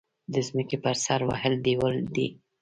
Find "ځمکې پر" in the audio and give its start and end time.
0.47-0.95